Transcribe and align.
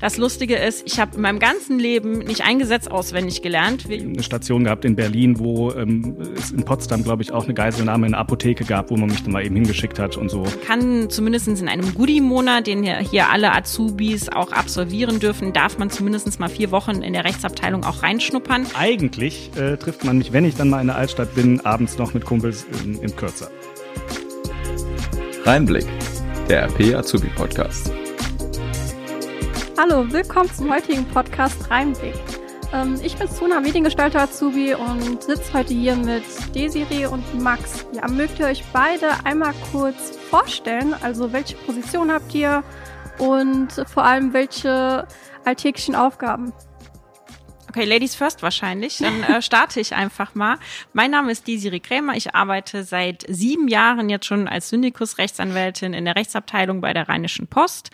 Das 0.00 0.16
Lustige 0.16 0.56
ist, 0.56 0.82
ich 0.86 0.98
habe 0.98 1.16
in 1.16 1.20
meinem 1.20 1.38
ganzen 1.38 1.78
Leben 1.78 2.20
nicht 2.20 2.42
ein 2.42 2.58
Gesetz 2.58 2.86
auswendig 2.86 3.42
gelernt. 3.42 3.84
Eine 3.90 4.22
Station 4.22 4.64
gehabt 4.64 4.86
in 4.86 4.96
Berlin, 4.96 5.38
wo 5.38 5.72
ähm, 5.72 6.16
es 6.36 6.52
in 6.52 6.64
Potsdam, 6.64 7.04
glaube 7.04 7.22
ich, 7.22 7.32
auch 7.32 7.44
eine 7.44 7.52
Geiselnahme 7.52 8.06
in 8.06 8.12
der 8.12 8.20
Apotheke 8.20 8.64
gab, 8.64 8.90
wo 8.90 8.96
man 8.96 9.10
mich 9.10 9.22
dann 9.22 9.32
mal 9.32 9.44
eben 9.44 9.56
hingeschickt 9.56 9.98
hat 9.98 10.16
und 10.16 10.30
so. 10.30 10.44
Kann 10.66 11.10
zumindest 11.10 11.48
in 11.48 11.68
einem 11.68 11.94
Goodie-Monat, 11.94 12.66
den 12.66 12.82
hier 12.82 13.28
alle 13.28 13.54
Azubis 13.54 14.30
auch 14.30 14.52
absolvieren 14.52 15.20
dürfen, 15.20 15.52
darf 15.52 15.76
man 15.76 15.90
zumindest 15.90 16.40
mal 16.40 16.48
vier 16.48 16.70
Wochen 16.70 17.02
in 17.02 17.12
der 17.12 17.24
Rechtsabteilung 17.24 17.84
auch 17.84 18.02
reinschnuppern. 18.02 18.66
Eigentlich 18.78 19.50
äh, 19.56 19.76
trifft 19.76 20.04
man 20.04 20.16
mich, 20.16 20.32
wenn 20.32 20.46
ich 20.46 20.54
dann 20.54 20.70
mal 20.70 20.80
in 20.80 20.86
der 20.86 20.96
Altstadt 20.96 21.34
bin, 21.34 21.60
abends 21.60 21.98
noch 21.98 22.14
mit 22.14 22.24
Kumpels 22.24 22.66
im, 22.84 23.02
im 23.02 23.14
Kürzer. 23.16 23.50
Reinblick, 25.44 25.86
der 26.48 26.64
RP 26.64 26.94
Azubi 26.94 27.28
Podcast. 27.36 27.90
Hallo, 29.82 30.12
willkommen 30.12 30.52
zum 30.52 30.70
heutigen 30.70 31.06
Podcast 31.06 31.70
Reinblick. 31.70 32.12
Ähm, 32.70 33.00
ich 33.02 33.16
bin 33.16 33.26
Suna, 33.28 33.60
Mediengestalter 33.60 34.20
Azubi 34.20 34.74
und 34.74 35.22
sitze 35.22 35.54
heute 35.54 35.72
hier 35.72 35.96
mit 35.96 36.22
Desiree 36.54 37.06
und 37.06 37.40
Max. 37.40 37.86
Ja, 37.94 38.06
mögt 38.06 38.38
ihr 38.38 38.44
euch 38.44 38.62
beide 38.74 39.08
einmal 39.24 39.54
kurz 39.72 40.18
vorstellen? 40.28 40.92
Also 41.00 41.32
welche 41.32 41.56
Position 41.56 42.12
habt 42.12 42.34
ihr 42.34 42.62
und 43.16 43.68
vor 43.86 44.04
allem 44.04 44.34
welche 44.34 45.08
alltäglichen 45.46 45.94
Aufgaben? 45.94 46.52
Okay, 47.70 47.84
Ladies 47.84 48.16
first 48.16 48.42
wahrscheinlich. 48.42 48.98
Dann 48.98 49.22
äh, 49.22 49.40
starte 49.42 49.78
ich 49.78 49.94
einfach 49.94 50.34
mal. 50.34 50.58
Mein 50.92 51.12
Name 51.12 51.30
ist 51.30 51.46
Desiree 51.46 51.78
Krämer. 51.78 52.16
Ich 52.16 52.34
arbeite 52.34 52.82
seit 52.82 53.24
sieben 53.28 53.68
Jahren 53.68 54.10
jetzt 54.10 54.26
schon 54.26 54.48
als 54.48 54.70
Syndikus-Rechtsanwältin 54.70 55.94
in 55.94 56.04
der 56.04 56.16
Rechtsabteilung 56.16 56.80
bei 56.80 56.92
der 56.92 57.08
Rheinischen 57.08 57.46
Post. 57.46 57.90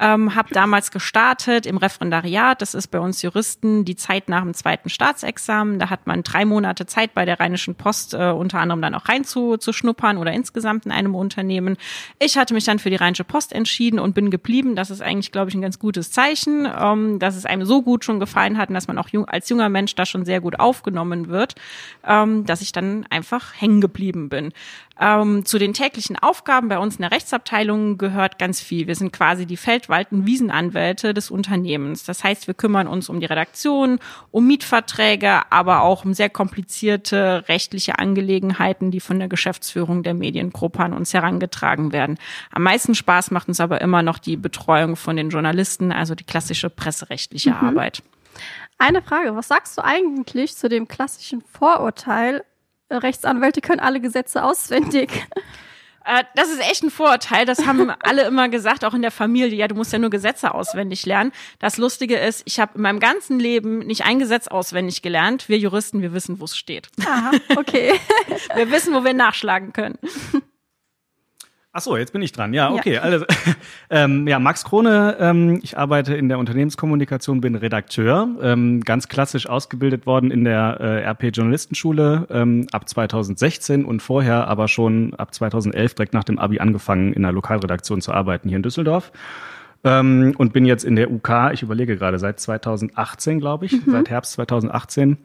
Ähm, 0.00 0.34
habe 0.34 0.48
damals 0.54 0.90
gestartet 0.90 1.66
im 1.66 1.76
Referendariat. 1.76 2.62
Das 2.62 2.72
ist 2.72 2.88
bei 2.88 2.98
uns 2.98 3.20
Juristen 3.20 3.84
die 3.84 3.96
Zeit 3.96 4.30
nach 4.30 4.40
dem 4.40 4.54
zweiten 4.54 4.88
Staatsexamen. 4.88 5.78
Da 5.78 5.90
hat 5.90 6.06
man 6.06 6.22
drei 6.22 6.46
Monate 6.46 6.86
Zeit 6.86 7.12
bei 7.12 7.26
der 7.26 7.38
Rheinischen 7.38 7.74
Post 7.74 8.14
äh, 8.14 8.30
unter 8.30 8.60
anderem 8.60 8.80
dann 8.80 8.94
auch 8.94 9.08
reinzuschnuppern 9.08 10.16
oder 10.16 10.32
insgesamt 10.32 10.86
in 10.86 10.92
einem 10.92 11.14
Unternehmen. 11.14 11.76
Ich 12.18 12.38
hatte 12.38 12.54
mich 12.54 12.64
dann 12.64 12.78
für 12.78 12.88
die 12.88 12.96
Rheinische 12.96 13.24
Post 13.24 13.52
entschieden 13.52 13.98
und 13.98 14.14
bin 14.14 14.30
geblieben. 14.30 14.74
Das 14.74 14.90
ist 14.90 15.02
eigentlich, 15.02 15.32
glaube 15.32 15.50
ich, 15.50 15.54
ein 15.54 15.60
ganz 15.60 15.78
gutes 15.78 16.10
Zeichen, 16.10 16.66
ähm, 16.66 17.18
dass 17.18 17.36
es 17.36 17.44
einem 17.44 17.66
so 17.66 17.82
gut 17.82 18.02
schon 18.02 18.20
gefallen 18.20 18.56
hat 18.56 18.70
und 18.70 18.76
dass 18.76 18.88
man 18.88 18.96
auch 18.96 19.10
jung, 19.10 19.28
als 19.28 19.50
junger 19.50 19.68
Mensch 19.68 19.94
da 19.96 20.06
schon 20.06 20.24
sehr 20.24 20.40
gut 20.40 20.58
aufgenommen 20.58 21.28
wird, 21.28 21.56
ähm, 22.06 22.46
dass 22.46 22.62
ich 22.62 22.72
dann 22.72 23.04
einfach 23.10 23.52
hängen 23.60 23.82
geblieben 23.82 24.30
bin. 24.30 24.54
Ähm, 24.98 25.46
zu 25.46 25.58
den 25.58 25.72
täglichen 25.72 26.18
Aufgaben 26.18 26.68
bei 26.68 26.78
uns 26.78 26.96
in 26.96 27.02
der 27.02 27.10
Rechtsabteilung 27.10 27.96
gehört 27.96 28.38
ganz 28.38 28.60
viel. 28.60 28.86
Wir 28.86 28.94
sind 28.94 29.12
quasi 29.12 29.46
die 29.46 29.56
Feldwalten 29.56 29.89
Wiesenanwälte 30.26 31.12
des 31.12 31.30
Unternehmens. 31.30 32.04
Das 32.04 32.24
heißt, 32.24 32.46
wir 32.46 32.54
kümmern 32.54 32.86
uns 32.86 33.08
um 33.08 33.20
die 33.20 33.26
Redaktion, 33.26 33.98
um 34.30 34.46
Mietverträge, 34.46 35.42
aber 35.50 35.82
auch 35.82 36.04
um 36.04 36.14
sehr 36.14 36.30
komplizierte 36.30 37.44
rechtliche 37.48 37.98
Angelegenheiten, 37.98 38.90
die 38.90 39.00
von 39.00 39.18
der 39.18 39.28
Geschäftsführung 39.28 40.02
der 40.02 40.14
Mediengruppe 40.14 40.80
an 40.80 40.92
uns 40.92 41.12
herangetragen 41.12 41.92
werden. 41.92 42.18
Am 42.52 42.62
meisten 42.62 42.94
Spaß 42.94 43.30
macht 43.30 43.48
uns 43.48 43.60
aber 43.60 43.80
immer 43.80 44.02
noch 44.02 44.18
die 44.18 44.36
Betreuung 44.36 44.96
von 44.96 45.16
den 45.16 45.30
Journalisten, 45.30 45.92
also 45.92 46.14
die 46.14 46.24
klassische 46.24 46.70
presserechtliche 46.70 47.50
mhm. 47.50 47.56
Arbeit. 47.56 48.02
Eine 48.78 49.02
Frage, 49.02 49.36
was 49.36 49.48
sagst 49.48 49.76
du 49.76 49.84
eigentlich 49.84 50.56
zu 50.56 50.68
dem 50.68 50.88
klassischen 50.88 51.42
Vorurteil, 51.42 52.44
Rechtsanwälte 52.90 53.60
können 53.60 53.80
alle 53.80 54.00
Gesetze 54.00 54.42
auswendig. 54.42 55.26
Äh, 56.10 56.24
das 56.34 56.50
ist 56.50 56.60
echt 56.60 56.82
ein 56.82 56.90
Vorurteil. 56.90 57.46
Das 57.46 57.66
haben 57.66 57.90
alle 58.02 58.22
immer 58.24 58.48
gesagt, 58.48 58.84
auch 58.84 58.94
in 58.94 59.02
der 59.02 59.12
Familie. 59.12 59.56
Ja, 59.56 59.68
du 59.68 59.76
musst 59.76 59.92
ja 59.92 59.98
nur 59.98 60.10
Gesetze 60.10 60.52
auswendig 60.52 61.06
lernen. 61.06 61.32
Das 61.60 61.76
Lustige 61.76 62.16
ist, 62.16 62.42
ich 62.46 62.58
habe 62.58 62.72
in 62.74 62.82
meinem 62.82 62.98
ganzen 62.98 63.38
Leben 63.38 63.78
nicht 63.78 64.04
ein 64.04 64.18
Gesetz 64.18 64.48
auswendig 64.48 65.02
gelernt. 65.02 65.48
Wir 65.48 65.58
Juristen, 65.58 66.02
wir 66.02 66.12
wissen, 66.12 66.40
wo 66.40 66.44
es 66.44 66.56
steht. 66.56 66.88
Aha, 67.00 67.30
okay. 67.56 67.92
Wir 68.54 68.70
wissen, 68.70 68.94
wo 68.94 69.04
wir 69.04 69.14
nachschlagen 69.14 69.72
können. 69.72 69.98
Ach 71.72 71.80
so, 71.80 71.96
jetzt 71.96 72.12
bin 72.12 72.20
ich 72.20 72.32
dran. 72.32 72.52
Ja, 72.52 72.72
okay. 72.72 72.94
Ja, 72.94 73.02
also, 73.02 73.24
ähm, 73.90 74.26
ja 74.26 74.40
Max 74.40 74.64
Krone, 74.64 75.16
ähm, 75.20 75.60
ich 75.62 75.78
arbeite 75.78 76.16
in 76.16 76.28
der 76.28 76.40
Unternehmenskommunikation, 76.40 77.40
bin 77.40 77.54
Redakteur, 77.54 78.28
ähm, 78.42 78.80
ganz 78.80 79.06
klassisch 79.06 79.48
ausgebildet 79.48 80.04
worden 80.04 80.32
in 80.32 80.42
der 80.42 80.78
äh, 80.80 81.08
RP 81.08 81.30
Journalistenschule 81.32 82.26
ähm, 82.28 82.66
ab 82.72 82.88
2016 82.88 83.84
und 83.84 84.02
vorher 84.02 84.48
aber 84.48 84.66
schon 84.66 85.14
ab 85.14 85.32
2011 85.32 85.94
direkt 85.94 86.12
nach 86.12 86.24
dem 86.24 86.40
Abi 86.40 86.58
angefangen, 86.58 87.12
in 87.12 87.22
der 87.22 87.30
Lokalredaktion 87.30 88.00
zu 88.00 88.12
arbeiten 88.12 88.48
hier 88.48 88.56
in 88.56 88.64
Düsseldorf. 88.64 89.12
Ähm, 89.82 90.34
und 90.36 90.52
bin 90.52 90.66
jetzt 90.66 90.84
in 90.84 90.94
der 90.94 91.10
UK, 91.10 91.52
ich 91.52 91.62
überlege 91.62 91.96
gerade, 91.96 92.18
seit 92.18 92.38
2018, 92.38 93.40
glaube 93.40 93.64
ich, 93.66 93.72
mhm. 93.72 93.92
seit 93.92 94.10
Herbst 94.10 94.32
2018. 94.32 95.16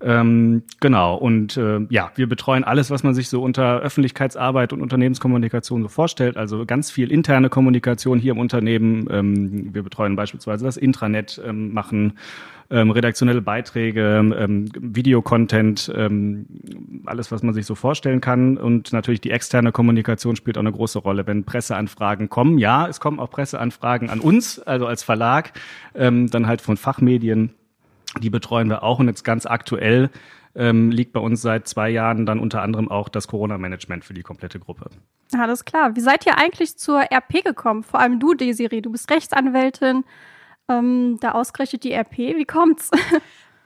Ähm, 0.00 0.62
genau, 0.80 1.16
und 1.16 1.56
äh, 1.56 1.80
ja, 1.90 2.12
wir 2.14 2.28
betreuen 2.28 2.62
alles, 2.62 2.90
was 2.90 3.02
man 3.02 3.14
sich 3.14 3.28
so 3.28 3.42
unter 3.42 3.80
Öffentlichkeitsarbeit 3.80 4.72
und 4.72 4.80
Unternehmenskommunikation 4.80 5.82
so 5.82 5.88
vorstellt. 5.88 6.36
Also 6.36 6.64
ganz 6.66 6.90
viel 6.90 7.10
interne 7.10 7.48
Kommunikation 7.48 8.20
hier 8.20 8.32
im 8.32 8.38
Unternehmen. 8.38 9.08
Ähm, 9.10 9.74
wir 9.74 9.82
betreuen 9.82 10.14
beispielsweise 10.14 10.64
das 10.64 10.76
Intranet, 10.76 11.40
ähm, 11.44 11.72
machen 11.72 12.14
ähm, 12.70 12.90
redaktionelle 12.90 13.40
Beiträge, 13.40 14.34
ähm, 14.38 14.68
Videocontent, 14.78 15.90
ähm, 15.96 16.46
alles, 17.06 17.32
was 17.32 17.42
man 17.42 17.54
sich 17.54 17.66
so 17.66 17.74
vorstellen 17.74 18.20
kann. 18.20 18.56
Und 18.58 18.92
natürlich 18.92 19.20
die 19.20 19.30
externe 19.30 19.72
Kommunikation 19.72 20.36
spielt 20.36 20.58
auch 20.58 20.62
eine 20.62 20.72
große 20.72 20.98
Rolle. 20.98 21.26
Wenn 21.26 21.44
Presseanfragen 21.44 22.28
kommen, 22.28 22.58
ja, 22.58 22.86
es 22.86 23.00
kommen 23.00 23.20
auch 23.20 23.30
Presseanfragen 23.30 24.10
an 24.10 24.20
uns, 24.20 24.60
also 24.60 24.86
als 24.86 25.02
Verlag, 25.02 25.52
ähm, 25.94 26.28
dann 26.30 26.46
halt 26.46 26.60
von 26.60 26.76
Fachmedien. 26.76 27.54
Die 28.20 28.30
betreuen 28.30 28.68
wir 28.68 28.82
auch 28.82 28.98
und 28.98 29.08
jetzt 29.08 29.24
ganz 29.24 29.46
aktuell 29.46 30.10
ähm, 30.54 30.90
liegt 30.90 31.12
bei 31.12 31.20
uns 31.20 31.42
seit 31.42 31.68
zwei 31.68 31.90
Jahren 31.90 32.26
dann 32.26 32.40
unter 32.40 32.62
anderem 32.62 32.90
auch 32.90 33.08
das 33.08 33.28
Corona-Management 33.28 34.04
für 34.04 34.14
die 34.14 34.22
komplette 34.22 34.58
Gruppe. 34.58 34.90
Alles 35.38 35.64
klar. 35.64 35.94
Wie 35.94 36.00
seid 36.00 36.26
ihr 36.26 36.38
eigentlich 36.38 36.76
zur 36.76 37.00
RP 37.00 37.44
gekommen? 37.44 37.82
Vor 37.82 38.00
allem 38.00 38.18
du, 38.18 38.34
Desiree, 38.34 38.80
du 38.80 38.90
bist 38.90 39.10
Rechtsanwältin 39.10 40.04
ähm, 40.68 41.18
da 41.20 41.32
ausgerechnet 41.32 41.84
die 41.84 41.92
RP. 41.92 42.18
Wie 42.36 42.44
kommt's? 42.44 42.90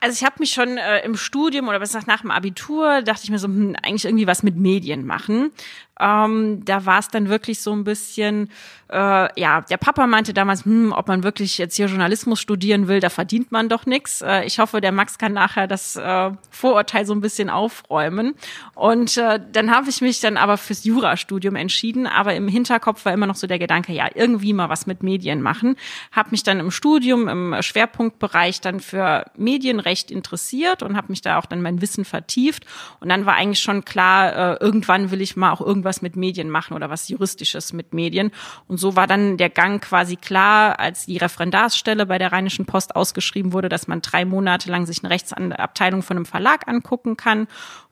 Also 0.03 0.15
ich 0.15 0.25
habe 0.25 0.35
mich 0.39 0.51
schon 0.51 0.77
äh, 0.77 0.99
im 1.05 1.15
Studium 1.15 1.69
oder 1.69 1.79
was 1.79 1.93
nach 2.07 2.19
dem 2.19 2.29
Abitur 2.29 3.03
dachte 3.03 3.21
ich 3.23 3.29
mir 3.29 3.39
so, 3.39 3.47
hm, 3.47 3.77
eigentlich 3.81 4.03
irgendwie 4.03 4.27
was 4.27 4.43
mit 4.43 4.57
Medien 4.57 5.05
machen. 5.05 5.53
Ähm, 5.99 6.65
da 6.65 6.85
war 6.85 6.99
es 6.99 7.09
dann 7.09 7.29
wirklich 7.29 7.61
so 7.61 7.71
ein 7.71 7.83
bisschen, 7.83 8.49
äh, 8.89 9.39
ja, 9.39 9.61
der 9.61 9.77
Papa 9.77 10.07
meinte 10.07 10.33
damals, 10.33 10.65
hm, 10.65 10.91
ob 10.91 11.07
man 11.07 11.23
wirklich 11.23 11.59
jetzt 11.59 11.75
hier 11.75 11.85
Journalismus 11.85 12.41
studieren 12.41 12.87
will, 12.87 12.99
da 12.99 13.09
verdient 13.09 13.51
man 13.51 13.69
doch 13.69 13.85
nichts. 13.85 14.21
Äh, 14.21 14.43
ich 14.45 14.57
hoffe, 14.57 14.81
der 14.81 14.91
Max 14.91 15.19
kann 15.19 15.33
nachher 15.33 15.67
das 15.67 15.95
äh, 15.95 16.31
Vorurteil 16.49 17.05
so 17.05 17.13
ein 17.13 17.21
bisschen 17.21 17.49
aufräumen. 17.49 18.33
Und 18.73 19.17
äh, 19.17 19.39
dann 19.51 19.69
habe 19.69 19.89
ich 19.89 20.01
mich 20.01 20.19
dann 20.19 20.37
aber 20.37 20.57
fürs 20.57 20.83
Jurastudium 20.83 21.55
entschieden, 21.55 22.07
aber 22.07 22.33
im 22.33 22.47
Hinterkopf 22.47 23.05
war 23.05 23.13
immer 23.13 23.27
noch 23.27 23.35
so 23.35 23.45
der 23.45 23.59
Gedanke, 23.59 23.93
ja, 23.93 24.09
irgendwie 24.15 24.53
mal 24.53 24.69
was 24.69 24.87
mit 24.87 25.03
Medien 25.03 25.41
machen. 25.43 25.75
Habe 26.11 26.29
mich 26.31 26.41
dann 26.41 26.59
im 26.59 26.71
Studium 26.71 27.27
im 27.27 27.55
Schwerpunktbereich 27.61 28.61
dann 28.61 28.79
für 28.79 29.25
Medienrecht 29.37 30.09
interessiert 30.09 30.81
und 30.81 30.97
habe 30.97 31.07
mich 31.09 31.21
da 31.21 31.37
auch 31.37 31.45
dann 31.45 31.61
mein 31.61 31.81
Wissen 31.81 32.03
vertieft. 32.03 32.65
Und 32.99 33.09
dann 33.09 33.27
war 33.27 33.35
eigentlich 33.35 33.61
schon 33.61 33.85
klar, 33.85 34.53
äh, 34.53 34.57
irgendwann 34.59 35.11
will 35.11 35.21
ich 35.21 35.35
mal 35.35 35.51
auch 35.51 35.61
irgendwas 35.61 35.82
irgendwas 35.83 36.01
mit 36.01 36.15
Medien 36.15 36.49
machen 36.49 36.73
oder 36.73 36.89
was 36.89 37.09
Juristisches 37.09 37.73
mit 37.73 37.93
Medien. 37.93 38.31
Und 38.67 38.77
so 38.77 38.95
war 38.95 39.05
dann 39.05 39.37
der 39.37 39.49
Gang 39.49 39.83
quasi 39.83 40.15
klar, 40.15 40.79
als 40.79 41.05
die 41.05 41.17
Referendarsstelle 41.17 42.05
bei 42.05 42.17
der 42.17 42.31
Rheinischen 42.31 42.65
Post 42.65 42.95
ausgeschrieben 42.95 43.51
wurde, 43.53 43.69
dass 43.69 43.87
man 43.87 44.01
drei 44.01 44.25
Monate 44.25 44.71
lang 44.71 44.85
sich 44.85 45.03
eine 45.03 45.13
Rechtsabteilung 45.13 46.01
von 46.01 46.17
einem 46.17 46.25
Verlag 46.25 46.67
angucken 46.67 47.17
kann. 47.17 47.47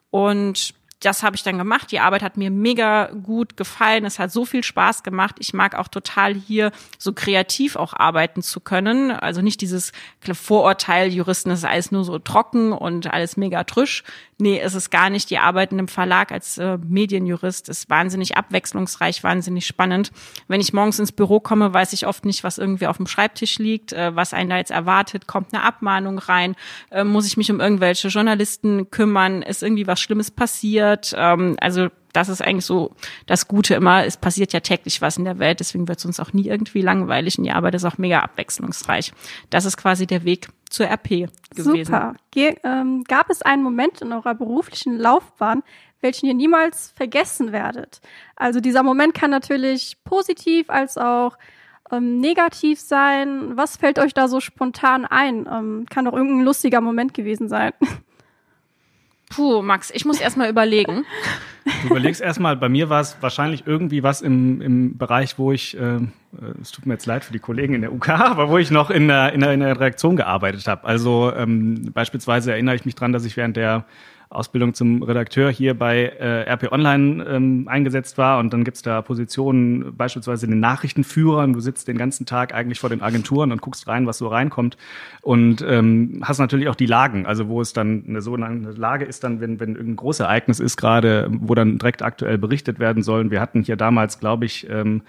Und 0.09 0.73
das 1.01 1.23
habe 1.23 1.35
ich 1.35 1.43
dann 1.43 1.57
gemacht. 1.57 1.91
Die 1.91 1.99
Arbeit 1.99 2.21
hat 2.21 2.37
mir 2.37 2.51
mega 2.51 3.07
gut 3.07 3.57
gefallen. 3.57 4.05
Es 4.05 4.19
hat 4.19 4.31
so 4.31 4.45
viel 4.45 4.63
Spaß 4.63 5.01
gemacht. 5.03 5.35
Ich 5.39 5.53
mag 5.53 5.75
auch 5.75 5.87
total 5.87 6.35
hier 6.35 6.71
so 6.99 7.11
kreativ 7.11 7.75
auch 7.75 7.93
arbeiten 7.93 8.43
zu 8.43 8.59
können. 8.59 9.11
Also 9.11 9.41
nicht 9.41 9.61
dieses 9.61 9.91
Vorurteil, 10.31 11.11
Juristen, 11.11 11.49
das 11.49 11.59
ist 11.59 11.65
alles 11.65 11.91
nur 11.91 12.03
so 12.03 12.19
trocken 12.19 12.71
und 12.71 13.11
alles 13.11 13.35
mega 13.35 13.63
trüsch. 13.63 14.03
Nee, 14.37 14.59
es 14.59 14.73
ist 14.73 14.89
gar 14.89 15.09
nicht. 15.11 15.29
Die 15.29 15.37
Arbeit 15.37 15.71
in 15.71 15.77
einem 15.77 15.87
Verlag 15.87 16.31
als 16.31 16.57
äh, 16.57 16.77
Medienjurist 16.77 17.69
ist 17.69 17.91
wahnsinnig 17.91 18.37
abwechslungsreich, 18.37 19.23
wahnsinnig 19.23 19.67
spannend. 19.67 20.11
Wenn 20.47 20.61
ich 20.61 20.73
morgens 20.73 20.97
ins 20.97 21.11
Büro 21.11 21.39
komme, 21.39 21.73
weiß 21.73 21.93
ich 21.93 22.07
oft 22.07 22.25
nicht, 22.25 22.43
was 22.43 22.57
irgendwie 22.57 22.87
auf 22.87 22.97
dem 22.97 23.05
Schreibtisch 23.05 23.59
liegt, 23.59 23.93
äh, 23.93 24.15
was 24.15 24.33
einen 24.33 24.49
da 24.49 24.57
jetzt 24.57 24.71
erwartet. 24.71 25.27
Kommt 25.27 25.53
eine 25.53 25.63
Abmahnung 25.63 26.17
rein? 26.17 26.55
Äh, 26.89 27.03
muss 27.03 27.27
ich 27.27 27.37
mich 27.37 27.51
um 27.51 27.59
irgendwelche 27.59 28.07
Journalisten 28.07 28.89
kümmern? 28.89 29.43
Ist 29.43 29.61
irgendwie 29.61 29.85
was 29.85 29.99
Schlimmes 30.01 30.31
passiert? 30.31 30.90
Ähm, 31.15 31.55
also 31.59 31.89
das 32.13 32.29
ist 32.29 32.41
eigentlich 32.41 32.65
so 32.65 32.93
das 33.25 33.47
Gute 33.47 33.75
immer. 33.75 34.05
Es 34.05 34.17
passiert 34.17 34.53
ja 34.53 34.59
täglich 34.59 35.01
was 35.01 35.17
in 35.17 35.25
der 35.25 35.39
Welt, 35.39 35.59
deswegen 35.59 35.87
wird 35.87 35.99
es 35.99 36.05
uns 36.05 36.19
auch 36.19 36.33
nie 36.33 36.47
irgendwie 36.47 36.81
langweilig 36.81 37.37
und 37.37 37.45
die 37.45 37.51
Arbeit 37.51 37.75
ist 37.75 37.85
auch 37.85 37.97
mega 37.97 38.19
abwechslungsreich. 38.19 39.13
Das 39.49 39.65
ist 39.65 39.77
quasi 39.77 40.07
der 40.07 40.23
Weg 40.25 40.49
zur 40.69 40.87
RP 40.87 41.29
gewesen. 41.55 41.85
Super. 41.85 42.15
Ge 42.31 42.55
ähm, 42.63 43.03
gab 43.05 43.29
es 43.29 43.41
einen 43.41 43.63
Moment 43.63 44.01
in 44.01 44.11
eurer 44.13 44.35
beruflichen 44.35 44.97
Laufbahn, 44.97 45.63
welchen 46.01 46.25
ihr 46.25 46.33
niemals 46.33 46.93
vergessen 46.95 47.51
werdet? 47.51 48.01
Also 48.35 48.59
dieser 48.59 48.83
Moment 48.83 49.13
kann 49.13 49.31
natürlich 49.31 49.97
positiv 50.03 50.69
als 50.69 50.97
auch 50.97 51.37
ähm, 51.91 52.19
negativ 52.19 52.79
sein? 52.79 53.55
Was 53.55 53.77
fällt 53.77 53.99
euch 53.99 54.13
da 54.13 54.27
so 54.27 54.39
spontan 54.39 55.05
ein? 55.05 55.47
Ähm, 55.51 55.85
kann 55.89 56.05
doch 56.05 56.13
irgendein 56.13 56.45
lustiger 56.45 56.81
Moment 56.81 57.13
gewesen 57.13 57.49
sein. 57.49 57.73
Puh, 59.33 59.61
Max, 59.61 59.91
ich 59.91 60.05
muss 60.05 60.19
erstmal 60.19 60.49
überlegen. 60.49 61.05
Du 61.83 61.89
überlegst 61.89 62.21
erstmal, 62.21 62.55
bei 62.57 62.69
mir 62.69 62.89
war 62.89 63.01
es 63.01 63.17
wahrscheinlich 63.21 63.65
irgendwie 63.65 64.03
was 64.03 64.21
im, 64.21 64.61
im 64.61 64.97
Bereich, 64.97 65.37
wo 65.37 65.51
ich, 65.51 65.77
äh, 65.77 65.99
es 66.61 66.71
tut 66.71 66.85
mir 66.85 66.93
jetzt 66.93 67.05
leid 67.05 67.23
für 67.23 67.33
die 67.33 67.39
Kollegen 67.39 67.73
in 67.73 67.81
der 67.81 67.93
UK, 67.93 68.09
aber 68.09 68.49
wo 68.49 68.57
ich 68.57 68.71
noch 68.71 68.89
in 68.89 69.07
der, 69.07 69.33
in 69.33 69.41
der, 69.41 69.53
in 69.53 69.59
der 69.61 69.75
Redaktion 69.75 70.15
gearbeitet 70.15 70.67
habe. 70.67 70.85
Also 70.85 71.31
ähm, 71.35 71.91
beispielsweise 71.93 72.51
erinnere 72.51 72.75
ich 72.75 72.85
mich 72.85 72.95
dran, 72.95 73.13
dass 73.13 73.25
ich 73.25 73.37
während 73.37 73.57
der 73.57 73.85
Ausbildung 74.31 74.73
zum 74.73 75.03
Redakteur 75.03 75.51
hier 75.51 75.77
bei 75.77 76.03
äh, 76.03 76.49
RP 76.49 76.71
Online 76.71 77.23
ähm, 77.25 77.67
eingesetzt 77.67 78.17
war. 78.17 78.39
Und 78.39 78.53
dann 78.53 78.63
gibt's 78.63 78.81
da 78.81 79.01
Positionen, 79.01 79.95
beispielsweise 79.95 80.47
den 80.47 80.59
Nachrichtenführern. 80.59 81.53
Du 81.53 81.59
sitzt 81.59 81.87
den 81.87 81.97
ganzen 81.97 82.25
Tag 82.25 82.53
eigentlich 82.53 82.79
vor 82.79 82.89
den 82.89 83.01
Agenturen 83.01 83.51
und 83.51 83.61
guckst 83.61 83.87
rein, 83.87 84.07
was 84.07 84.17
so 84.17 84.27
reinkommt. 84.27 84.77
Und 85.21 85.63
ähm, 85.67 86.21
hast 86.23 86.39
natürlich 86.39 86.69
auch 86.69 86.75
die 86.75 86.85
Lagen, 86.85 87.25
also 87.25 87.49
wo 87.49 87.59
es 87.59 87.73
dann 87.73 88.05
eine 88.07 88.21
so 88.21 88.35
eine 88.35 88.71
Lage 88.71 89.03
ist, 89.05 89.23
dann, 89.23 89.41
wenn, 89.41 89.59
wenn 89.59 89.75
irgendein 89.75 89.97
großes 89.97 90.21
Ereignis 90.21 90.59
ist, 90.59 90.77
gerade, 90.77 91.27
wo 91.29 91.53
dann 91.53 91.77
direkt 91.77 92.01
aktuell 92.01 92.37
berichtet 92.37 92.79
werden 92.79 93.03
sollen. 93.03 93.31
Wir 93.31 93.41
hatten 93.41 93.63
hier 93.63 93.75
damals, 93.75 94.19
glaube 94.19 94.45
ich, 94.45 94.69
ähm, 94.69 95.01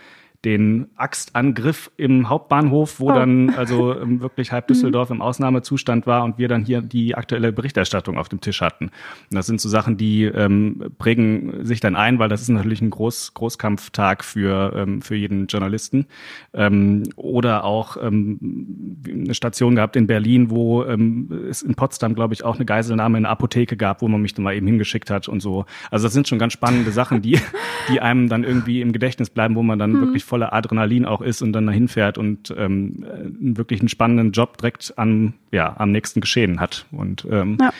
den 0.44 0.88
Axtangriff 0.96 1.90
im 1.96 2.28
Hauptbahnhof, 2.28 2.98
wo 2.98 3.10
oh. 3.10 3.14
dann 3.14 3.50
also 3.50 3.96
ähm, 3.98 4.20
wirklich 4.20 4.50
halb 4.50 4.66
Düsseldorf 4.72 5.10
im 5.10 5.22
Ausnahmezustand 5.22 6.06
war 6.06 6.24
und 6.24 6.38
wir 6.38 6.48
dann 6.48 6.64
hier 6.64 6.82
die 6.82 7.14
aktuelle 7.14 7.52
Berichterstattung 7.52 8.18
auf 8.18 8.28
dem 8.28 8.40
Tisch 8.40 8.60
hatten. 8.60 8.86
Und 8.86 9.34
das 9.34 9.46
sind 9.46 9.60
so 9.60 9.68
Sachen, 9.68 9.96
die 9.96 10.24
ähm, 10.24 10.92
prägen 10.98 11.64
sich 11.64 11.80
dann 11.80 11.94
ein, 11.94 12.18
weil 12.18 12.28
das 12.28 12.42
ist 12.42 12.48
natürlich 12.48 12.82
ein 12.82 12.90
Groß 12.90 13.34
Großkampftag 13.34 14.24
für, 14.24 14.72
ähm, 14.76 15.02
für 15.02 15.14
jeden 15.14 15.46
Journalisten. 15.46 16.06
Ähm, 16.54 17.04
oder 17.16 17.64
auch 17.64 17.96
ähm, 18.02 18.98
eine 19.06 19.34
Station 19.34 19.76
gehabt 19.76 19.94
in 19.96 20.06
Berlin, 20.06 20.50
wo 20.50 20.84
ähm, 20.84 21.46
es 21.48 21.62
in 21.62 21.74
Potsdam, 21.74 22.14
glaube 22.14 22.34
ich, 22.34 22.44
auch 22.44 22.56
eine 22.56 22.64
Geiselnahme 22.64 23.16
in 23.18 23.24
der 23.24 23.30
Apotheke 23.30 23.76
gab, 23.76 24.02
wo 24.02 24.08
man 24.08 24.20
mich 24.20 24.34
dann 24.34 24.44
mal 24.44 24.54
eben 24.54 24.66
hingeschickt 24.66 25.10
hat 25.10 25.28
und 25.28 25.40
so. 25.40 25.66
Also 25.90 26.06
das 26.06 26.12
sind 26.12 26.26
schon 26.26 26.38
ganz 26.38 26.52
spannende 26.52 26.90
Sachen, 26.90 27.22
die, 27.22 27.38
die 27.88 28.00
einem 28.00 28.28
dann 28.28 28.42
irgendwie 28.42 28.80
im 28.80 28.92
Gedächtnis 28.92 29.30
bleiben, 29.30 29.54
wo 29.54 29.62
man 29.62 29.78
dann 29.78 29.92
mhm. 29.92 30.00
wirklich 30.00 30.24
voller 30.32 30.54
Adrenalin 30.54 31.04
auch 31.04 31.20
ist 31.20 31.42
und 31.42 31.52
dann 31.52 31.66
dahin 31.66 31.88
fährt 31.88 32.16
und 32.16 32.54
ähm, 32.56 33.04
wirklich 33.38 33.80
einen 33.80 33.90
spannenden 33.90 34.32
Job 34.32 34.56
direkt 34.56 34.94
am, 34.96 35.34
ja, 35.50 35.76
am 35.76 35.92
nächsten 35.92 36.22
Geschehen 36.22 36.58
hat. 36.58 36.86
Und 36.90 37.26
ähm, 37.30 37.58
ja. 37.60 37.70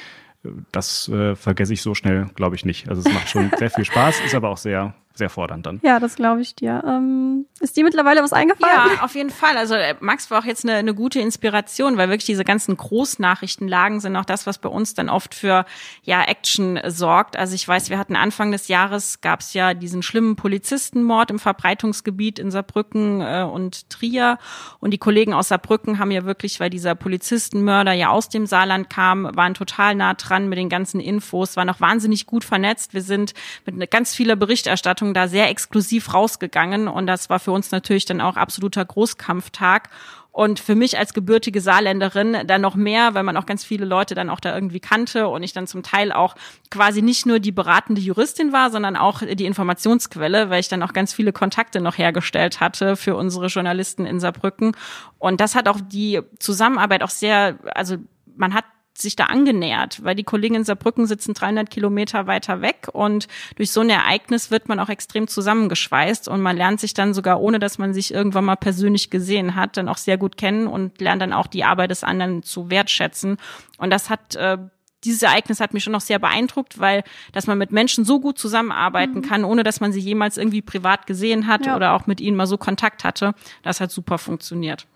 das 0.71 1.09
äh, 1.09 1.35
vergesse 1.35 1.73
ich 1.73 1.81
so 1.81 1.95
schnell, 1.95 2.27
glaube 2.35 2.55
ich, 2.55 2.67
nicht. 2.67 2.91
Also 2.91 3.01
es 3.09 3.11
macht 3.11 3.31
schon 3.31 3.51
sehr 3.59 3.71
viel 3.71 3.87
Spaß, 3.87 4.21
ist 4.27 4.35
aber 4.35 4.51
auch 4.51 4.59
sehr 4.59 4.93
sehr 5.15 5.31
fordernd 5.31 5.67
dann. 5.67 5.81
Ja, 5.83 6.01
das 6.01 6.17
glaube 6.17 6.41
ich 6.41 6.55
dir. 6.55 6.83
Ähm, 6.87 7.47
ist 7.61 7.77
dir 7.77 7.85
mittlerweile 7.85 8.23
was 8.23 8.33
eingefallen? 8.33 8.91
Ja, 8.97 9.05
auf 9.05 9.15
jeden 9.15 9.31
Fall. 9.31 9.57
Also 9.57 9.75
äh, 9.75 9.95
Max 10.01 10.31
war 10.31 10.41
auch 10.41 10.45
jetzt 10.45 10.65
eine, 10.65 10.77
eine 10.77 10.95
gute 10.95 11.21
Inspiration, 11.21 11.97
weil 11.97 12.09
wirklich 12.09 12.25
diese 12.25 12.45
ganzen 12.45 12.77
Großnachrichtenlagen 12.77 14.01
sind 14.01 14.17
auch 14.17 14.25
das, 14.25 14.47
was 14.47 14.59
bei 14.59 14.69
uns 14.69 14.95
dann 14.95 15.09
oft 15.09 15.35
für 15.35 15.67
ja 16.03 16.23
Action 16.23 16.81
sorgt. 16.87 17.37
Also 17.37 17.55
ich 17.55 17.67
weiß, 17.67 17.91
wir 17.91 17.99
hatten 17.99 18.17
Anfang 18.17 18.53
des 18.53 18.69
Jahres 18.69 19.21
gab 19.21 19.41
es 19.41 19.53
ja 19.55 19.75
diesen 19.75 20.03
schlimmen 20.03 20.37
Polizistenmord 20.37 21.31
im 21.31 21.39
Verbreitungsgebiet 21.39 22.39
in 22.39 22.51
Saarbrücken 22.51 23.21
äh, 23.21 23.43
und 23.43 23.91
Trier 23.91 24.39
und 24.81 24.93
die 24.93 24.99
Kollegen 24.99 25.35
aus 25.35 25.49
Saarbrücken 25.49 25.99
haben 25.99 26.11
ja 26.11 26.25
wirklich, 26.25 26.59
weil 26.61 26.71
dieser 26.71 26.95
Polizistenmörder 26.95 27.93
ja 27.93 28.11
aus 28.11 28.29
dem 28.29 28.47
Saarland 28.47 28.89
kam, 28.89 29.29
waren 29.37 29.55
total 29.55 29.95
nah 29.95 30.15
dran 30.15 30.49
mit 30.49 30.59
den 30.59 30.69
ganzen 30.69 31.01
Infos, 31.01 31.57
waren 31.57 31.69
auch 31.69 31.81
wahnsinnig 31.81 32.27
gut 32.27 32.45
vernetzt. 32.45 32.95
Wir 32.95 33.03
sind 33.03 33.35
mit 33.67 33.91
ganz 33.91 34.15
vieler 34.15 34.37
Berichterstattung 34.37 35.02
Veranstaltung 35.03 35.15
da 35.15 35.29
sehr 35.29 35.49
exklusiv 35.49 36.15
rausgegangen 36.15 36.89
und 36.89 37.07
das 37.07 37.29
war 37.29 37.41
für 37.41 37.53
uns 37.53 37.71
natürlich 37.71 38.05
dann 38.05 38.21
auch 38.21 38.37
absoluter 38.37 38.85
Großkampftag. 38.85 39.89
Und 40.35 40.61
für 40.61 40.75
mich 40.75 40.97
als 40.97 41.13
gebürtige 41.13 41.61
Saarländerin 41.61 42.47
dann 42.47 42.63
noch 42.63 42.75
mehr, 42.75 43.13
weil 43.13 43.23
man 43.23 43.37
auch 43.37 43.45
ganz 43.45 43.65
viele 43.65 43.85
Leute 43.85 44.15
dann 44.15 44.31
auch 44.31 44.41
da 44.41 44.55
irgendwie 44.55 44.81
kannte 44.81 45.29
und 45.29 45.43
ich 45.43 45.53
dann 45.53 45.67
zum 45.67 45.83
Teil 45.83 46.11
auch 46.11 46.37
quasi 46.71 47.03
nicht 47.03 47.27
nur 47.27 47.39
die 47.39 47.53
beratende 47.53 48.01
Juristin 48.01 48.51
war, 48.51 48.71
sondern 48.71 48.97
auch 48.97 49.21
die 49.21 49.45
Informationsquelle, 49.45 50.49
weil 50.49 50.61
ich 50.61 50.69
dann 50.69 50.83
auch 50.83 50.95
ganz 50.95 51.13
viele 51.13 51.35
Kontakte 51.35 51.83
noch 51.83 51.99
hergestellt 51.99 52.61
hatte 52.61 52.97
für 52.97 53.15
unsere 53.15 53.49
Journalisten 53.49 54.07
in 54.07 54.21
Saarbrücken. 54.21 54.75
Und 55.19 55.39
das 55.39 55.55
hat 55.55 55.69
auch 55.69 55.81
die 55.83 56.21
Zusammenarbeit 56.39 57.03
auch 57.03 57.11
sehr, 57.11 57.59
also 57.75 57.97
man 58.35 58.55
hat 58.55 58.65
sich 58.95 59.17
da 59.17 59.25
angenähert, 59.25 60.05
weil 60.05 60.15
die 60.15 60.25
Kollegen 60.25 60.55
in 60.55 60.65
Saarbrücken 60.65 61.07
sitzen 61.07 61.35
300 61.35 61.71
Kilometer 61.71 62.27
weiter 62.27 62.61
weg 62.61 62.89
und 62.93 63.27
durch 63.57 63.71
so 63.71 63.81
ein 63.81 63.91
Ereignis 63.91 64.51
wird 64.51 64.69
man 64.69 64.79
auch 64.79 64.89
extrem 64.89 65.29
zusammengeschweißt 65.29 66.29
und 66.29 66.43
man 66.43 66.57
lernt 66.57 66.81
sich 66.81 66.93
dann 66.95 67.15
sogar, 67.15 67.41
ohne 67.41 67.59
dass 67.59 67.79
man 67.79 67.95
sich 67.95 68.13
irgendwann 68.13 68.45
mal 68.45 68.57
persönlich 68.57 69.11
gesehen 69.11 69.55
hat, 69.55 69.77
dann 69.77 69.89
auch 69.89 69.97
sehr 69.97 70.19
gut 70.19 70.37
kennen 70.37 70.67
und 70.67 71.01
lernt 71.01 71.23
dann 71.23 71.33
auch 71.33 71.47
die 71.47 71.65
Arbeit 71.65 71.91
des 71.91 72.05
anderen 72.05 72.43
zu 72.43 72.71
wertschätzen. 72.71 73.39
Und 73.79 73.91
das 73.91 74.11
hat 74.11 74.37
äh, 74.37 74.59
dieses 75.05 75.23
Ereignis 75.23 75.61
hat 75.61 75.75
mich 75.75 75.83
schon 75.83 75.93
noch 75.93 76.01
sehr 76.01 76.19
beeindruckt, 76.19 76.79
weil 76.79 77.03
dass 77.33 77.47
man 77.47 77.59
mit 77.59 77.73
Menschen 77.73 78.05
so 78.05 78.21
gut 78.21 78.39
zusammenarbeiten 78.39 79.17
mhm. 79.17 79.23
kann, 79.23 79.45
ohne 79.45 79.63
dass 79.63 79.81
man 79.81 79.93
sie 79.93 80.01
jemals 80.01 80.37
irgendwie 80.37 80.63
privat 80.63 81.07
gesehen 81.07 81.47
hat 81.47 81.67
ja. 81.67 81.77
oder 81.77 81.95
auch 81.95 82.07
mit 82.07 82.21
ihnen 82.21 82.37
mal 82.37 82.47
so 82.47 82.59
Kontakt 82.59 83.05
hatte, 83.05 83.35
das 83.63 83.81
hat 83.81 83.91
super 83.91 84.19
funktioniert. 84.19 84.87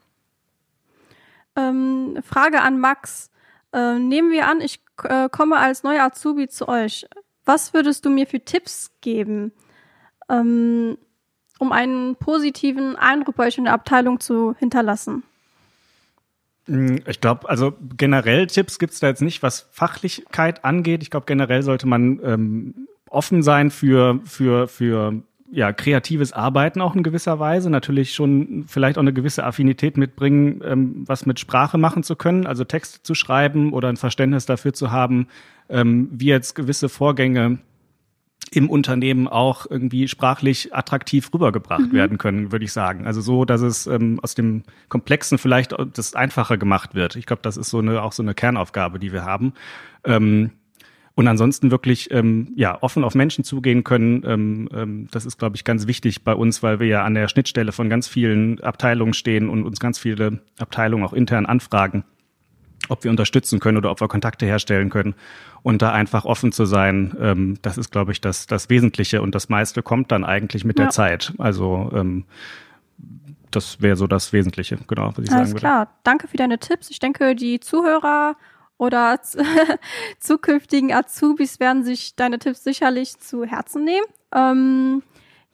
Ähm, 1.57 2.19
Frage 2.23 2.61
an 2.61 2.79
Max. 2.79 3.31
Äh, 3.77 3.99
nehmen 3.99 4.33
wir 4.33 4.49
an, 4.49 4.63
ich 4.63 4.81
äh, 5.05 5.29
komme 5.29 5.59
als 5.59 5.83
neuer 5.83 6.05
Azubi 6.05 6.49
zu 6.49 6.67
euch. 6.67 7.07
Was 7.45 7.75
würdest 7.75 8.07
du 8.07 8.11
mir 8.11 8.27
für 8.27 8.41
Tipps 8.41 8.91
geben, 9.03 9.53
ähm, 10.31 10.97
um 11.59 11.73
einen 11.73 12.17
positiven 12.17 12.97
Eindruck 12.97 13.37
bei 13.37 13.49
euch 13.49 13.59
in 13.59 13.65
der 13.65 13.75
Abteilung 13.75 14.19
zu 14.19 14.57
hinterlassen? 14.59 15.25
Hm, 16.65 17.03
ich 17.07 17.21
glaube, 17.21 17.51
also 17.51 17.75
generell 17.99 18.47
Tipps 18.47 18.79
gibt 18.79 18.95
es 18.95 19.01
da 19.01 19.09
jetzt 19.09 19.21
nicht, 19.21 19.43
was 19.43 19.69
Fachlichkeit 19.73 20.65
angeht. 20.65 21.03
Ich 21.03 21.11
glaube, 21.11 21.27
generell 21.27 21.63
sollte 21.63 21.87
man 21.87 22.19
ähm, 22.25 22.89
offen 23.11 23.43
sein 23.43 23.71
für, 23.71 24.21
für, 24.25 24.69
für 24.69 25.23
ja, 25.51 25.73
kreatives 25.73 26.33
Arbeiten 26.33 26.81
auch 26.81 26.95
in 26.95 27.03
gewisser 27.03 27.39
Weise, 27.39 27.71
natürlich 27.71 28.15
schon 28.15 28.65
vielleicht 28.67 28.99
auch 28.99 29.03
eine 29.03 29.13
gewisse 29.13 29.45
Affinität 29.45 29.97
mitbringen, 29.97 30.61
ähm, 30.65 31.05
was 31.07 31.27
mit 31.27 31.41
Sprache 31.41 31.79
machen 31.79 32.03
zu 32.03 32.17
können, 32.17 32.47
also 32.47 32.65
Texte 32.65 33.03
zu 33.03 33.15
schreiben 33.15 33.73
oder 33.73 33.89
ein 33.89 33.97
Verständnis 33.97 34.47
dafür 34.47 34.73
zu 34.73 34.91
haben, 34.91 35.29
ähm, 35.69 36.09
wie 36.13 36.27
jetzt 36.27 36.55
gewisse 36.55 36.89
Vorgänge 36.89 37.59
im 38.53 38.71
Unternehmen 38.71 39.27
auch 39.27 39.67
irgendwie 39.69 40.09
sprachlich 40.09 40.75
attraktiv 40.75 41.31
rübergebracht 41.35 41.93
mhm. 41.93 41.93
werden 41.93 42.19
können, 42.19 42.53
würde 42.53 42.65
ich 42.65 42.73
sagen. 42.73 43.07
Also 43.07 43.21
so, 43.21 43.45
dass 43.45 43.61
es 43.61 43.87
ähm, 43.87 44.21
aus 44.23 44.35
dem 44.35 44.63
Komplexen 44.89 45.39
vielleicht 45.39 45.75
das 45.95 46.15
Einfache 46.15 46.57
gemacht 46.57 46.95
wird. 46.95 47.17
Ich 47.17 47.27
glaube, 47.27 47.43
das 47.43 47.57
ist 47.57 47.71
so 47.71 47.79
eine 47.79 48.03
auch 48.03 48.13
so 48.13 48.23
eine 48.23 48.35
Kernaufgabe, 48.35 48.99
die 48.99 49.13
wir 49.13 49.25
haben. 49.25 49.53
Ähm, 50.05 50.53
und 51.17 51.29
ansonsten 51.29 51.71
wirklich 51.71 52.11
ähm, 52.11 52.53
ja 52.57 52.81
offen 52.83 53.03
auf 53.03 53.15
Menschen 53.15 53.43
zugehen 53.43 53.85
können. 53.85 54.23
Ähm, 54.27 54.69
ähm, 54.73 55.09
das 55.11 55.25
ist, 55.25 55.39
glaube 55.39 55.57
ich, 55.57 55.65
ganz 55.65 55.87
wichtig 55.87 56.23
bei 56.25 56.35
uns, 56.35 56.63
weil 56.63 56.79
wir 56.79 56.87
ja 56.87 57.05
an 57.05 57.15
der 57.15 57.29
Schnittstelle 57.29 57.73
von 57.73 57.89
ganz 57.89 58.07
vielen 58.07 58.61
Abteilungen 58.61 59.15
stehen 59.15 59.49
und 59.49 59.65
uns 59.65 59.81
ganz 59.81 59.99
viele 59.99 60.41
Abteilungen 60.59 61.05
auch 61.05 61.15
intern 61.15 61.47
anfragen, 61.47 62.05
ob 62.91 63.03
wir 63.03 63.11
unterstützen 63.11 63.61
können 63.61 63.79
oder 63.79 63.91
ob 63.91 64.01
wir 64.03 64.09
Kontakte 64.09 64.45
herstellen 64.45 64.91
können. 64.91 65.15
Und 65.63 65.81
da 65.81 65.91
einfach 65.91 66.27
offen 66.27 66.53
zu 66.53 66.67
sein, 66.67 67.17
ähm, 67.19 67.59
das 67.63 67.79
ist, 67.79 67.91
glaube 67.91 68.13
ich, 68.13 68.21
das, 68.21 68.47
das 68.47 68.69
Wesentliche 68.69 69.23
und 69.23 69.35
das 69.35 69.49
meiste 69.49 69.83
kommt 69.83 70.13
dann 70.13 70.23
eigentlich 70.23 70.67
mit 70.67 70.79
ja. 70.79 70.85
der 70.85 70.93
Zeit. 70.93 71.33
Also 71.39 71.91
ähm, 71.95 72.27
das 73.51 73.81
wäre 73.81 73.97
so 73.97 74.07
das 74.07 74.35
Wesentliche, 74.35 74.77
genau, 74.87 75.13
was 75.17 75.25
ich 75.25 75.31
Alles 75.31 75.31
sagen 75.31 75.49
würde. 75.49 75.61
klar. 75.61 75.89
Danke 76.03 76.29
für 76.29 76.37
deine 76.37 76.59
Tipps. 76.59 76.91
Ich 76.91 76.99
denke, 76.99 77.35
die 77.35 77.59
Zuhörer 77.59 78.37
oder 78.79 79.21
zukünftigen 80.21 80.93
Azubis 80.93 81.61
werden 81.61 81.85
sich 81.85 82.17
deine 82.17 82.39
Tipps 82.39 82.65
sicherlich 82.65 83.19
zu 83.19 83.45
Herzen 83.45 83.85
nehmen. 83.85 84.07
Ähm, 84.35 85.03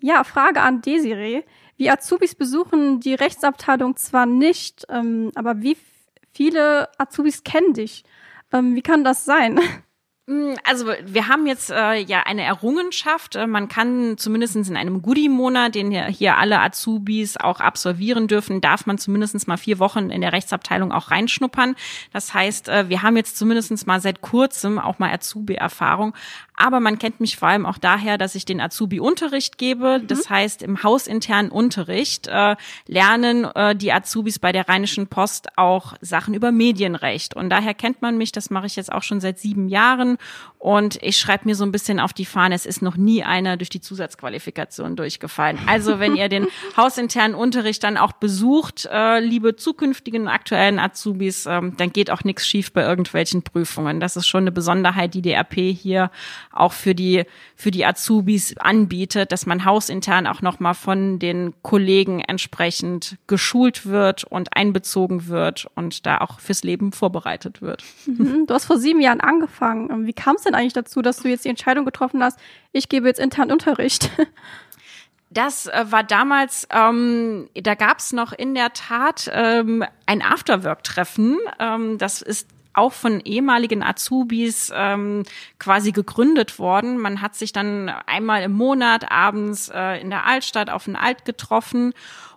ja, 0.00 0.25
Frage 0.25 0.61
an 0.61 0.83
Desiree. 0.83 1.43
Wir 1.76 1.93
Azubis 1.93 2.35
besuchen 2.35 3.00
die 3.00 3.14
Rechtsabteilung 3.14 3.97
zwar 3.97 4.26
nicht, 4.26 4.87
ähm, 4.88 5.31
aber 5.35 5.62
wie 5.62 5.76
viele 6.33 6.88
Azubis 6.99 7.45
kennen 7.45 7.75
dich? 7.75 8.05
Ähm, 8.52 8.75
wie 8.75 8.83
kann 8.83 9.05
das 9.05 9.25
sein? 9.25 9.61
Mm, 10.26 10.55
also 10.62 10.87
wir 11.05 11.26
haben 11.26 11.47
jetzt 11.49 11.71
äh, 11.71 11.95
ja 11.97 12.21
eine 12.21 12.43
Errungenschaft. 12.43 13.35
Äh, 13.35 13.49
man 13.49 13.69
kann 13.69 14.17
zumindest 14.19 14.55
in 14.55 14.76
einem 14.76 15.02
Goodie-Monat, 15.02 15.75
den 15.75 15.91
hier, 15.91 16.05
hier 16.05 16.37
alle 16.37 16.61
Azubis 16.61 17.37
auch 17.37 17.59
absolvieren 17.59 18.29
dürfen, 18.29 18.61
darf 18.61 18.87
man 18.87 18.99
zumindest 18.99 19.49
mal 19.49 19.57
vier 19.57 19.81
Wochen 19.81 20.11
in 20.11 20.21
der 20.21 20.33
Rechtsabteilung 20.33 20.93
auch 20.93 21.11
reinschnuppern. 21.11 21.75
Das 22.12 22.35
heißt, 22.35 22.69
äh, 22.69 22.88
wir 22.88 23.02
haben 23.02 23.17
jetzt 23.17 23.37
zumindest 23.37 23.87
mal 23.87 24.00
seit 24.00 24.21
kurzem 24.21 24.79
auch 24.79 25.00
mal 25.00 25.12
Azubi-Erfahrung. 25.12 26.14
Aber 26.55 26.79
man 26.79 26.99
kennt 26.99 27.19
mich 27.19 27.37
vor 27.37 27.49
allem 27.49 27.67
auch 27.67 27.79
daher, 27.79 28.19
dass 28.19 28.37
ich 28.37 28.45
den 28.45 28.61
Azubi 28.61 29.00
Unterricht 29.00 29.59
gebe. 29.59 29.99
Mhm. 29.99 30.07
Das 30.07 30.31
heißt, 30.31 30.62
im 30.62 30.85
hausinternen 30.85 31.50
Unterricht 31.50 32.29
äh, 32.29 32.55
lernen 32.87 33.45
äh, 33.45 33.75
die 33.75 33.93
Azubis 33.93 34.38
bei 34.38 34.52
der 34.52 34.69
Rheinischen 34.69 35.09
Post 35.09 35.59
auch 35.59 35.95
Sachen 36.00 36.35
über 36.35 36.52
Medienrecht. 36.52 37.35
Und 37.35 37.50
daher 37.50 37.75
kennt 37.75 38.02
man 38.02 38.17
mich, 38.17 38.31
das 38.31 38.50
mache 38.50 38.67
ich 38.67 38.76
jetzt 38.76 38.93
auch 38.93 39.02
schon 39.02 39.21
seit 39.21 39.41
sieben 39.41 39.69
Jahren 39.69 40.19
Und 40.62 41.02
ich 41.02 41.19
schreibe 41.19 41.49
mir 41.49 41.57
so 41.57 41.64
ein 41.64 41.73
bisschen 41.73 41.99
auf 41.99 42.12
die 42.12 42.25
Fahne, 42.25 42.55
es 42.55 42.67
ist 42.67 42.83
noch 42.83 42.97
nie 42.97 43.25
einer 43.25 43.57
durch 43.57 43.69
die 43.69 43.81
Zusatzqualifikation 43.81 44.95
durchgefallen. 44.95 45.59
Also 45.67 45.99
wenn 45.99 46.14
ihr 46.14 46.29
den 46.29 46.47
hausinternen 46.76 47.35
Unterricht 47.35 47.83
dann 47.83 47.97
auch 47.97 48.12
besucht, 48.12 48.88
äh, 48.88 49.19
liebe 49.19 49.57
zukünftigen 49.57 50.29
aktuellen 50.29 50.79
Azubis, 50.79 51.47
ähm, 51.47 51.76
dann 51.79 51.93
geht 51.93 52.12
auch 52.12 52.23
nichts 52.23 52.47
schief 52.47 52.73
bei 52.73 52.83
irgendwelchen 52.83 53.43
Prüfungen. 53.43 53.99
Das 53.99 54.17
ist 54.17 54.29
schon 54.29 54.45
eine 54.45 54.52
Besonderheit, 54.52 55.14
die 55.14 55.23
DRP 55.23 55.55
hier 55.76 56.12
auch 56.52 56.73
für 56.73 56.95
die, 56.95 57.25
für 57.57 57.73
die 57.73 57.85
Azubis 57.85 58.57
anbietet, 58.57 59.33
dass 59.33 59.47
man 59.47 59.64
hausintern 59.64 60.29
auch 60.29 60.43
nochmal 60.43 60.75
von 60.75 61.19
den 61.19 61.55
Kollegen 61.62 62.21
entsprechend 62.21 63.19
geschult 63.26 63.85
wird 63.85 64.23
und 64.23 64.57
einbezogen 64.57 65.26
wird 65.26 65.67
und 65.75 66.07
da 66.07 66.19
auch 66.19 66.38
fürs 66.38 66.62
Leben 66.62 66.93
vorbereitet 66.93 67.62
wird. 67.62 67.83
Mhm, 68.07 68.47
du 68.47 68.55
hast 68.55 68.67
vor 68.67 68.79
sieben 68.79 69.00
Jahren 69.00 69.21
angefangen. 69.21 69.91
Wie 70.06 70.12
kam 70.12 70.37
es 70.37 70.42
denn 70.42 70.54
eigentlich 70.54 70.73
dazu, 70.73 71.02
dass 71.02 71.18
du 71.18 71.28
jetzt 71.28 71.44
die 71.44 71.49
Entscheidung 71.49 71.85
getroffen 71.85 72.23
hast, 72.23 72.38
ich 72.73 72.88
gebe 72.88 73.06
jetzt 73.09 73.21
intern 73.21 73.52
Unterricht? 73.52 74.11
Das 75.35 75.66
äh, 75.66 75.87
war 75.88 76.04
damals, 76.04 76.68
ähm, 76.71 77.49
da 77.54 77.75
gab 77.75 78.00
es 78.00 78.12
noch 78.12 78.35
in 78.35 78.54
der 78.54 78.75
Tat 78.75 79.30
ähm, 79.32 79.82
ein 80.04 80.21
Afterwork-Treffen. 80.21 81.38
Ähm, 81.59 81.97
das 81.97 82.21
ist 82.21 82.49
auch 82.75 82.93
von 82.93 83.21
ehemaligen 83.21 83.83
Azubis 83.83 84.73
ähm, 84.75 85.25
quasi 85.59 85.93
gegründet 85.93 86.59
worden. 86.59 86.99
Man 86.99 87.21
hat 87.21 87.35
sich 87.35 87.52
dann 87.52 87.88
einmal 88.07 88.43
im 88.43 88.52
Monat 88.52 89.11
abends 89.11 89.71
äh, 89.73 90.00
in 90.00 90.11
der 90.11 90.26
Altstadt 90.26 90.71
auf 90.71 90.85
den 90.85 90.97
Alt 90.97 91.25
getroffen 91.25 91.93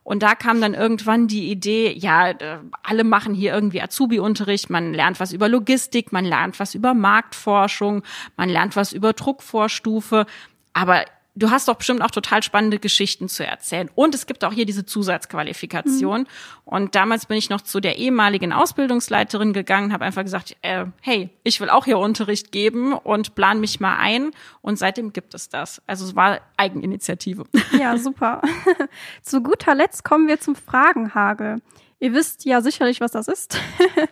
und 0.06 0.22
da 0.22 0.36
kam 0.36 0.62
dann 0.62 0.76
irgendwann 0.76 1.28
die 1.28 1.50
Idee, 1.50 1.92
ja, 1.92 2.30
äh, 2.30 2.60
alle 2.84 3.04
machen 3.04 3.34
hier 3.34 3.52
irgendwie 3.52 3.82
Azubi-Unterricht, 3.82 4.70
man 4.70 4.94
lernt 4.94 5.20
was 5.20 5.34
über 5.34 5.50
Logistik, 5.50 6.14
man 6.14 6.26
lernt 6.26 6.60
was 6.60 6.76
über 6.76 6.94
Marktforschung, 6.94 8.04
man 8.38 8.48
lernt 8.48 8.76
was 8.76 8.94
über 8.94 9.14
Druckvorstufe. 9.14 10.28
Aber 10.74 11.06
du 11.36 11.52
hast 11.52 11.68
doch 11.68 11.76
bestimmt 11.76 12.02
auch 12.02 12.12
total 12.12 12.42
spannende 12.42 12.80
Geschichten 12.80 13.28
zu 13.28 13.46
erzählen. 13.46 13.90
Und 13.94 14.16
es 14.16 14.26
gibt 14.26 14.44
auch 14.44 14.54
hier 14.54 14.66
diese 14.66 14.86
Zusatzqualifikation. 14.86 16.22
Mhm. 16.22 16.28
Und 16.64 16.96
damals 16.96 17.26
bin 17.26 17.38
ich 17.38 17.50
noch 17.50 17.62
zu 17.62 17.80
der 17.80 17.98
ehemaligen 17.98 18.54
Ausbildungsleiterin 18.54 19.54
gegangen, 19.54 19.94
habe 19.94 20.06
einfach 20.06 20.24
gesagt, 20.24 20.56
äh, 20.62 20.86
hey, 21.02 21.30
ich 21.44 21.60
will 21.60 21.70
auch 21.70 21.86
hier 21.86 21.98
Unterricht 21.98 22.52
geben 22.52 22.94
und 22.94 23.36
plan 23.36 23.60
mich 23.60 23.80
mal 23.80 23.98
ein. 23.98 24.32
Und 24.62 24.80
seitdem 24.80 25.14
gibt 25.14 25.34
es 25.34 25.50
das. 25.50 25.82
Also 25.86 26.06
es 26.06 26.16
war 26.16 26.40
Eigeninitiative. 26.58 27.44
Ja, 27.76 27.98
super. 27.98 28.42
zu 29.22 29.42
guter 29.42 29.76
Letzt 29.76 30.06
kommen 30.06 30.28
wir 30.28 30.40
zum 30.40 30.56
Fragenhagel. 30.56 31.62
Ihr 32.00 32.14
wisst 32.14 32.46
ja 32.46 32.62
sicherlich, 32.62 33.02
was 33.02 33.12
das 33.12 33.28
ist. 33.28 33.60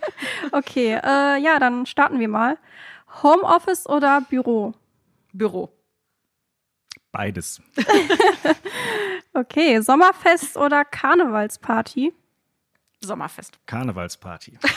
okay, 0.52 1.00
äh, 1.02 1.42
ja, 1.42 1.60
dann 1.60 1.86
starten 1.86 2.20
wir 2.20 2.28
mal. 2.28 2.58
Homeoffice 3.22 3.88
oder 3.88 4.22
Büro? 4.22 4.74
Büro. 5.32 5.70
Beides. 7.14 7.62
okay, 9.36 9.80
Sommerfest 9.82 10.58
oder 10.58 10.84
Karnevalsparty? 10.84 12.12
Sommerfest. 13.02 13.60
Karnevalsparty. 13.68 14.58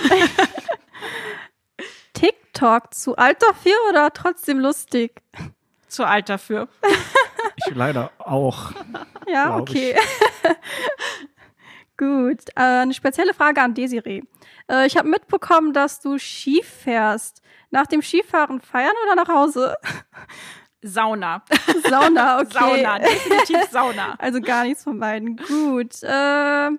TikTok 2.12 2.93
zu 2.93 3.16
alt 3.16 3.43
dafür 3.43 3.73
oder 3.88 4.12
trotzdem 4.12 4.59
lustig? 4.59 5.23
Zu 5.88 6.07
alt 6.07 6.28
dafür. 6.28 6.69
ich 7.57 7.75
leider 7.75 8.11
auch. 8.19 8.73
Ja, 9.26 9.57
okay. 9.57 9.97
Gut. 11.97 12.50
Äh, 12.55 12.83
eine 12.83 12.93
spezielle 12.93 13.33
Frage 13.33 13.62
an 13.62 13.73
Desiree. 13.73 14.21
Äh, 14.71 14.87
ich 14.87 14.99
habe 14.99 15.09
mitbekommen, 15.09 15.73
dass 15.73 16.00
du 16.00 16.19
Ski 16.19 16.62
fährst. 16.62 17.40
Nach 17.71 17.87
dem 17.87 18.02
Skifahren 18.02 18.61
feiern 18.61 18.93
oder 19.07 19.14
nach 19.14 19.28
Hause? 19.28 19.78
Sauna. 20.87 21.43
Sauna, 21.88 22.40
okay. 22.40 22.52
Sauna, 22.52 22.99
definitiv 22.99 23.71
Sauna. 23.71 24.14
Also 24.19 24.40
gar 24.40 24.64
nichts 24.64 24.85
von 24.85 24.99
beiden. 24.99 25.37
Gut. 25.37 26.02
Äh, 26.02 26.71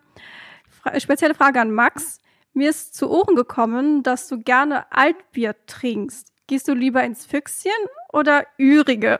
fra 0.70 1.00
spezielle 1.00 1.36
Frage 1.36 1.62
an 1.62 1.72
Max. 1.72 2.20
Mir 2.54 2.70
ist 2.70 2.96
zu 2.96 3.10
Ohren 3.10 3.36
gekommen, 3.36 4.04
dass 4.04 4.28
du 4.28 4.42
gerne 4.42 4.92
Altbier 4.92 5.56
trinkst. 5.68 6.34
Gehst 6.48 6.68
du 6.68 6.74
lieber 6.74 7.04
ins 7.04 7.26
Füchschen 7.26 7.72
oder 8.12 8.46
Ürige? 8.58 9.20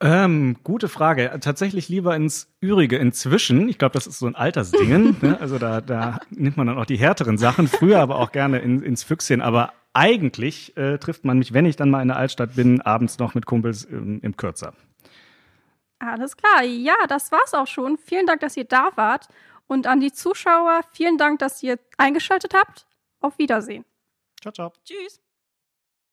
Ähm, 0.00 0.56
gute 0.64 0.88
Frage. 0.88 1.38
Tatsächlich 1.40 1.88
lieber 1.88 2.14
ins 2.14 2.48
Ürige 2.60 2.96
inzwischen. 2.96 3.68
Ich 3.68 3.78
glaube, 3.78 3.94
das 3.94 4.06
ist 4.06 4.18
so 4.18 4.26
ein 4.26 4.34
Altersdingen. 4.34 5.16
ne? 5.22 5.40
Also 5.40 5.58
da, 5.58 5.80
da 5.80 6.20
nimmt 6.30 6.56
man 6.56 6.66
dann 6.66 6.78
auch 6.78 6.86
die 6.86 6.96
härteren 6.96 7.38
Sachen. 7.38 7.68
Früher 7.68 8.00
aber 8.00 8.18
auch 8.18 8.32
gerne 8.32 8.58
in, 8.58 8.82
ins 8.82 9.02
Füchschen. 9.02 9.40
Aber 9.40 9.72
eigentlich 9.94 10.76
äh, 10.76 10.98
trifft 10.98 11.24
man 11.24 11.38
mich, 11.38 11.54
wenn 11.54 11.66
ich 11.66 11.76
dann 11.76 11.90
mal 11.90 12.02
in 12.02 12.08
der 12.08 12.16
Altstadt 12.16 12.56
bin, 12.56 12.80
abends 12.82 13.18
noch 13.18 13.34
mit 13.34 13.46
Kumpels 13.46 13.84
im, 13.84 14.20
im 14.20 14.36
Kürzer. 14.36 14.74
Alles 15.98 16.36
klar. 16.36 16.62
Ja, 16.64 16.96
das 17.08 17.32
war's 17.32 17.54
auch 17.54 17.66
schon. 17.66 17.96
Vielen 17.96 18.26
Dank, 18.26 18.40
dass 18.40 18.56
ihr 18.56 18.64
da 18.64 18.90
wart. 18.96 19.28
Und 19.66 19.86
an 19.86 20.00
die 20.00 20.12
Zuschauer, 20.12 20.80
vielen 20.92 21.16
Dank, 21.16 21.38
dass 21.38 21.62
ihr 21.62 21.78
eingeschaltet 21.96 22.52
habt. 22.54 22.86
Auf 23.20 23.38
Wiedersehen. 23.38 23.84
Ciao, 24.42 24.52
ciao. 24.52 24.72
Tschüss. 24.84 25.23